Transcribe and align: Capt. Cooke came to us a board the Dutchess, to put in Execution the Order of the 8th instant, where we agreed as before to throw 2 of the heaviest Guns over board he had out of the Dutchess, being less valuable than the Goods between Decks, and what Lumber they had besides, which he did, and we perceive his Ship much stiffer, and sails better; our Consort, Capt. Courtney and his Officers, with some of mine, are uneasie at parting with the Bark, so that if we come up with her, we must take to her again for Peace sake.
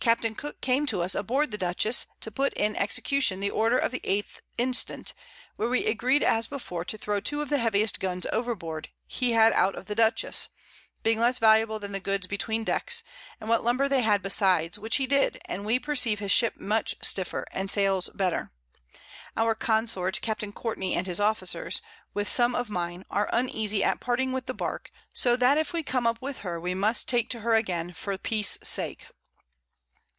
Capt. 0.00 0.36
Cooke 0.36 0.60
came 0.60 0.84
to 0.84 1.00
us 1.00 1.14
a 1.14 1.22
board 1.22 1.50
the 1.50 1.56
Dutchess, 1.56 2.04
to 2.20 2.30
put 2.30 2.52
in 2.52 2.76
Execution 2.76 3.40
the 3.40 3.48
Order 3.48 3.78
of 3.78 3.90
the 3.90 4.00
8th 4.00 4.40
instant, 4.58 5.14
where 5.56 5.70
we 5.70 5.86
agreed 5.86 6.22
as 6.22 6.46
before 6.46 6.84
to 6.84 6.98
throw 6.98 7.20
2 7.20 7.40
of 7.40 7.48
the 7.48 7.56
heaviest 7.56 8.00
Guns 8.00 8.26
over 8.30 8.54
board 8.54 8.90
he 9.06 9.32
had 9.32 9.54
out 9.54 9.74
of 9.74 9.86
the 9.86 9.94
Dutchess, 9.94 10.50
being 11.02 11.18
less 11.18 11.38
valuable 11.38 11.78
than 11.78 11.92
the 11.92 12.00
Goods 12.00 12.26
between 12.26 12.64
Decks, 12.64 13.02
and 13.40 13.48
what 13.48 13.64
Lumber 13.64 13.88
they 13.88 14.02
had 14.02 14.20
besides, 14.20 14.78
which 14.78 14.96
he 14.96 15.06
did, 15.06 15.40
and 15.46 15.64
we 15.64 15.78
perceive 15.78 16.18
his 16.18 16.30
Ship 16.30 16.54
much 16.60 16.94
stiffer, 17.00 17.46
and 17.50 17.70
sails 17.70 18.10
better; 18.10 18.52
our 19.38 19.54
Consort, 19.54 20.20
Capt. 20.20 20.44
Courtney 20.52 20.94
and 20.94 21.06
his 21.06 21.18
Officers, 21.18 21.80
with 22.12 22.28
some 22.28 22.54
of 22.54 22.68
mine, 22.68 23.06
are 23.10 23.30
uneasie 23.32 23.82
at 23.82 24.00
parting 24.00 24.32
with 24.32 24.44
the 24.44 24.52
Bark, 24.52 24.90
so 25.14 25.34
that 25.34 25.56
if 25.56 25.72
we 25.72 25.82
come 25.82 26.06
up 26.06 26.20
with 26.20 26.40
her, 26.40 26.60
we 26.60 26.74
must 26.74 27.08
take 27.08 27.30
to 27.30 27.40
her 27.40 27.54
again 27.54 27.94
for 27.94 28.18
Peace 28.18 28.58
sake. 28.62 29.06